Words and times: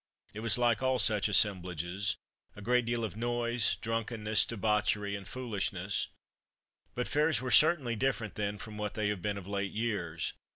It 0.33 0.39
was 0.39 0.57
like 0.57 0.81
all 0.81 0.97
such 0.97 1.29
assemblages 1.29 2.15
a 2.55 2.61
great 2.63 2.85
deal 2.85 3.03
of 3.03 3.15
noise, 3.15 3.75
drunkenness, 3.83 4.47
debauchery, 4.47 5.15
and 5.15 5.27
foolishness. 5.27 6.07
But 6.95 7.07
fairs 7.07 7.39
were 7.39 7.51
certainly 7.51 7.95
different 7.95 8.33
then 8.33 8.57
from 8.57 8.79
what 8.79 8.95
they 8.95 9.09
have 9.09 9.21
been 9.21 9.37
of 9.37 9.45
late 9.45 9.73
years. 9.73 10.33